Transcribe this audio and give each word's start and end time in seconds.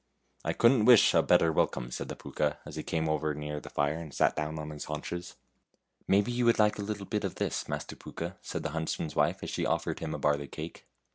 "I 0.43 0.53
couldn't 0.53 0.85
wish 0.85 1.13
a 1.13 1.21
better 1.21 1.51
welcome," 1.51 1.91
said 1.91 2.07
the 2.09 2.15
Pooka, 2.15 2.57
as 2.65 2.75
he 2.75 2.81
came 2.81 3.07
over 3.07 3.35
near 3.35 3.59
the 3.59 3.69
fire 3.69 3.99
and 3.99 4.11
sat 4.11 4.35
down 4.35 4.57
on 4.57 4.71
his 4.71 4.85
haunches." 4.85 5.35
Maybe 6.07 6.31
you 6.31 6.43
would 6.45 6.57
like 6.57 6.79
a 6.79 6.81
little 6.81 7.05
bit 7.05 7.23
of 7.23 7.35
this, 7.35 7.69
Master 7.69 7.95
Pooka," 7.95 8.35
said 8.41 8.63
the 8.63 8.71
huntsman's 8.71 9.15
wife, 9.15 9.43
as 9.43 9.51
she 9.51 9.63
offered 9.63 9.99
him 9.99 10.15
a 10.15 10.17
barley 10.17 10.47
cake. 10.47 10.87